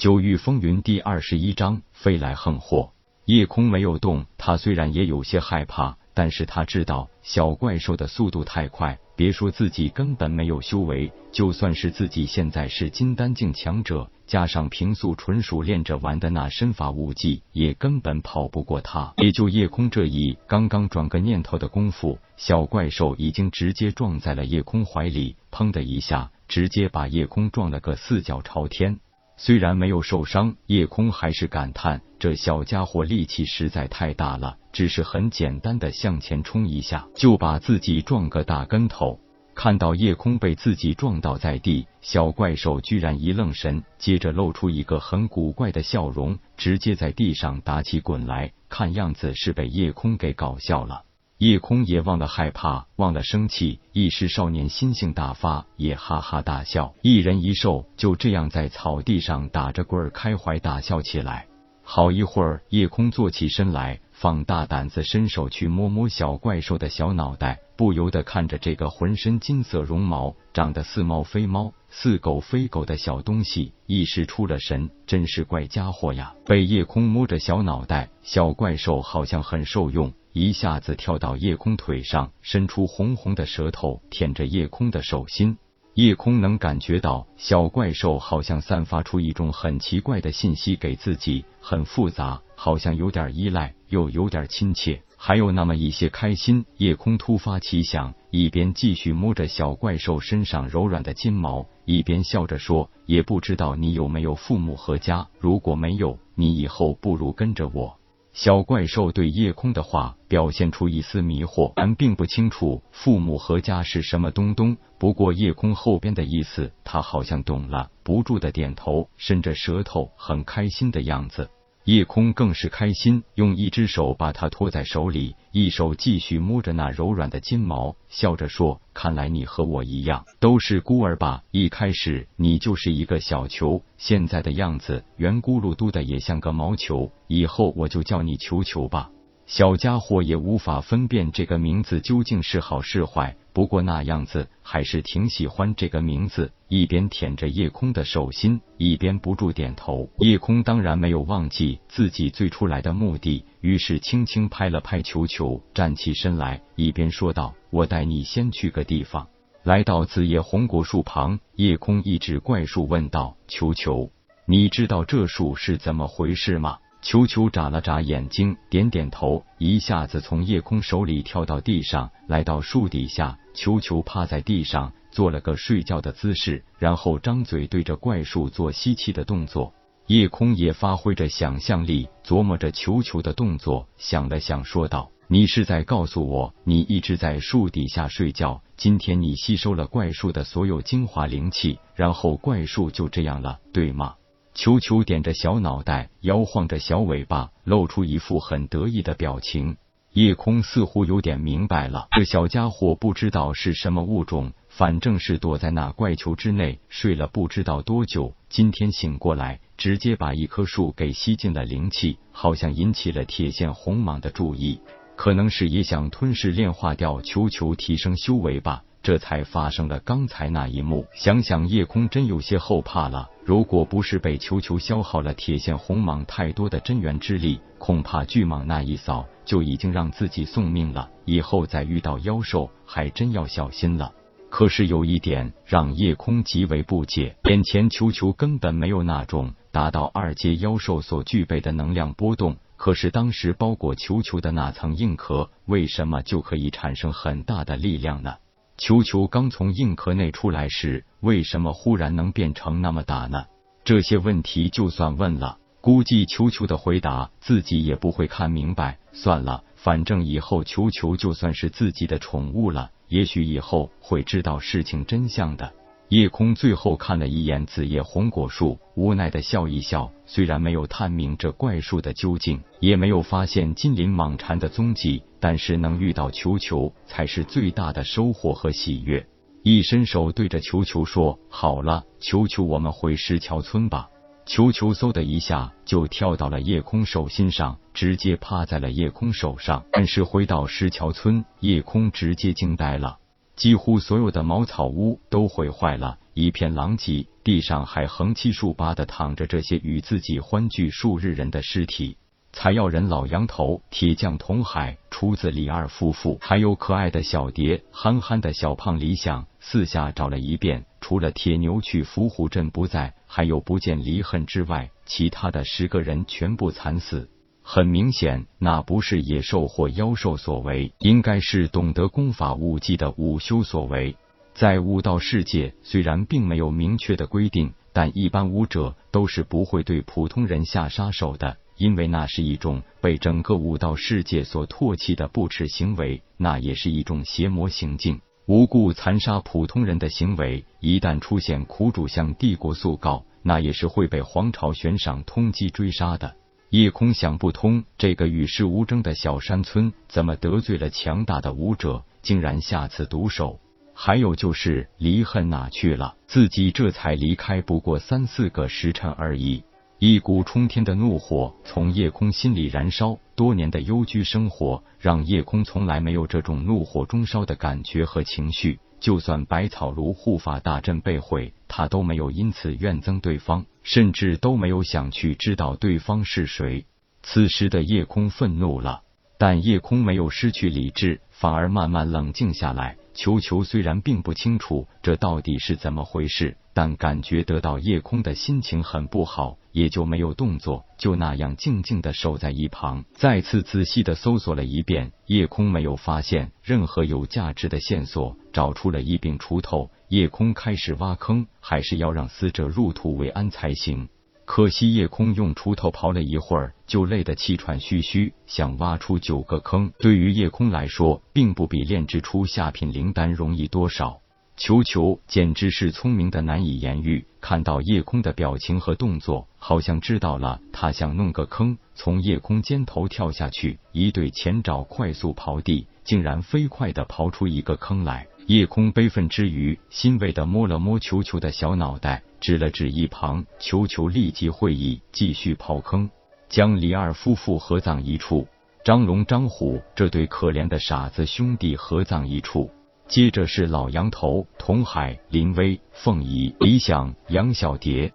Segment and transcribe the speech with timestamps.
[0.00, 2.94] 九域风云第二十一章飞来横祸。
[3.26, 19.12] 夜空没有动，他虽然也有些害怕，但是他知道小怪兽的速度太快，别说自己根本没有修为，就算是自己现在是金丹境强者，加上平素纯属练着玩的那身法武技，也根本跑不过他。
[19.18, 28.98] 也就夜空这一刚刚转个念头的功夫，小怪兽已经直接撞在了夜空怀里，砰的一下，直接把夜空撞了个四脚朝天。
[29.42, 34.58] 虽然没有受伤，夜空还是感叹这小家伙力气实在太大了。
[34.70, 39.18] 只是很简单的向前冲一下，就把自己撞个大跟头。
[39.54, 48.52] 看到夜空被自己撞倒在地，小怪兽居然一愣神，接着露出一个很古怪的笑容，直接在地上打起滚来。
[48.68, 51.04] 看样子是被夜空给搞笑了。
[51.40, 56.94] 夜空也忘了害怕，忘了生气，一时少年心性大发，也哈哈大笑。
[57.00, 61.46] 一人一兽就这样在草地上打着滚儿，开怀大笑起来。
[61.82, 74.90] 好一会儿，夜空坐起身来，放大胆子伸手去摸摸小怪兽的小脑袋，不由得看着这个浑身金色绒毛、长得似猫非猫、似狗非狗的小东西，一时出了神。
[75.06, 76.34] 真是怪家伙呀！
[76.44, 80.12] 被夜空摸着小脑袋，小怪兽好像很受用。
[80.32, 85.58] 一下子跳到夜空腿上，伸出红红的舌头舔着夜空的手心。
[85.94, 96.64] 夜空能感觉到小怪兽好像散发出一种很奇怪的信息给自己，很复杂，好像有点依赖，又有点亲切，还有那么一些开心。
[96.76, 107.98] 夜空突发奇想，一边继续摸着小怪兽身上柔软的金毛，一边笑着说：“也不知道你有没有父母和家，如果没有，你以后不如跟着我。”
[108.42, 114.74] 小怪兽对夜空的话表现出一丝迷惑，俺并不清楚父母和家是什么东东。
[114.98, 121.50] 不过夜空后边的意思，他好像懂了，不住的点头，伸着舌头，很开心的样子。
[121.90, 131.42] 夜空更是开心，用一只手把它托在手里，一手继续摸着那柔软的金毛，笑着说：“看来你和我一样，都是孤儿吧？
[131.50, 137.10] 一开始你就是一个小球，现在的样子圆咕噜嘟的，也像个毛球。
[137.26, 139.10] 以后我就叫你球球吧。”
[139.50, 143.34] 小家伙也无法分辨这个名字究竟是好是坏。
[143.52, 150.08] 不过那样子还是挺喜欢这个名字，一边舔着夜空的手心，一边不住点头。
[150.18, 159.26] 夜空当然没有忘记自己最初来的目的，于是轻轻拍了拍球球，站起身来，一边说道：“我带你先去个地方。”
[159.64, 164.12] 来到紫叶红果树旁，夜空一指怪树，问道：“球球，
[164.46, 173.38] 你知道这树是怎么回事吗？”球球眨了眨眼睛，点点头，一下子从夜空手里跳到地上，来到树底下。
[173.54, 179.72] 球球趴在地上，做了个睡觉的姿势，然后张嘴对着怪树做吸气的动作。
[180.06, 188.62] 夜空也发挥着想象力，琢磨着球球的动作，想了想，说道：“你是在告诉我，你一直在树底下睡觉？
[188.76, 194.14] 今天你吸收了怪树的所有精华灵气，然后怪树就这样了，对吗？”
[194.54, 199.76] 球球点着小脑袋，摇晃着小尾巴，露出一副很得意的表情。
[200.12, 208.34] 夜空似乎有点明白了，这小家伙不知道是什么物种，反正是躲在那怪球之内睡了不知道多久。
[208.48, 214.80] 今天醒过来，直接把一棵树给吸进了灵气，好像引起了铁线红蟒的注意，
[215.14, 218.82] 可能是也想吞噬炼化掉球球，提升修为吧。
[219.02, 221.06] 这才发生了刚才那一幕。
[221.14, 223.30] 想想夜空真有些后怕了。
[223.50, 231.10] 如果不是被球球消耗了铁线红蟒太多的真元之力，恐怕巨蟒那一扫就已经让自己送命了。
[231.24, 234.12] 以后再遇到妖兽，还真要小心了。
[234.50, 242.56] 可是有一点让夜空极为不解：眼前球球根本没有那种达到二阶妖兽所具备的能量波动。
[242.76, 248.36] 可是当时包裹球球的那层硬壳，为什么就可以产生很大的力量呢？
[248.80, 253.44] 球球刚从硬壳内出来时，为什么忽然能变成那么大呢？
[253.84, 258.96] 这些问题就算问了，估计球球的回答自己也不会看明白。
[259.12, 265.74] 算了，反正以后球球就算是自己的宠物了，也许以后会知道事情真相的。
[266.10, 270.10] 夜空最后看了一眼紫叶红果树，无奈的笑一笑。
[270.26, 279.24] 虽然没有探明这怪树的究竟，也没有发现金鳞蟒蝉的踪迹，但是能遇到球球，才是最大的收获和喜悦。
[279.62, 284.08] 一伸手对着球球说：“好了，球球，我们回石桥村吧。”
[284.46, 289.84] 球球嗖的一下就跳到了夜空手心上，直接趴在了夜空手上。
[289.92, 293.19] 但是回到石桥村，夜空直接惊呆了。
[293.60, 302.16] 几乎所有的茅草屋都毁坏了，一片狼藉，地上还横七竖八的躺着这些与自己欢聚数日人的尸体。
[302.54, 317.28] 采药人老杨头、铁匠童海、厨子李二夫妇，还有可爱的小蝶、憨憨的小胖李想，四下找了一遍，除了铁牛去伏虎镇不在，还有不见离恨之外，其他的十个人全部惨死。
[317.72, 324.16] 很明显，那不是野兽或妖兽所为，应该是懂得功法武技的武修所为。
[324.54, 331.58] 在武道世界，虽然并没有明确的规定，但一般武者都是不会对普通人下杀手的。
[331.76, 338.20] 因为那是一种被整个武道世界所唾弃的不耻行为，那也是一种邪魔行径。
[338.46, 346.34] 无故残杀普通人的行为，一旦出现苦主向帝国诉告，那也是会被皇朝悬赏通缉追杀的。
[346.70, 353.58] 叶空想不通，这个与世无争的小山村，怎么得罪了强大的武者，竟然下此毒手？
[353.92, 356.14] 还有就是离恨哪去了？
[356.28, 359.64] 自己这才离开不过三四个时辰而已。
[359.98, 368.78] 一股冲天的怒火从叶空心里燃烧，多年的幽居生活让叶空从来没有这种怒火中烧的感觉和情绪。
[369.00, 376.84] 就算百草炉护法大阵被毁，他都没有因此怨憎对方，甚至都没有想去知道对方是谁。
[377.22, 379.02] 此时的夜空愤怒了，
[379.38, 382.96] 但夜空没有失去理智，反而慢慢冷静下来。
[383.12, 389.56] 球球虽然并不清楚这到底是怎么回事，但感觉得到夜空的心情很不好。
[389.72, 393.04] 也就没有动作，就那样静静的守在一旁。
[393.14, 399.90] 再次仔细的搜索了一遍，夜空没有发现任何有价值的线索，找出了一柄锄头。
[400.08, 404.08] 夜空开始挖坑，还是要让死者入土为安才行。
[404.44, 414.20] 可惜夜空用锄头刨了一会儿，就累得气喘吁吁，想挖出九个坑，对于夜空来说，并不比炼制出下品灵丹容易多少。
[414.60, 428.26] 球球简直是聪明的难以言喻，看到夜空的表情和动作，好像知道了他想弄个坑，从夜空肩头跳下去，一对前爪快速刨地，竟然飞快的刨出一个坑来。
[428.48, 436.10] 夜空悲愤之余，欣慰的摸了摸球球的小脑袋，指了指一旁，球球立即会意，继续刨坑，
[436.50, 438.46] 将李二夫妇合葬一处，
[438.84, 442.70] 张龙、张虎这对可怜的傻子兄弟合葬一处。
[443.10, 448.12] 接着是老杨头、童海、林威、凤仪、李想、杨小蝶。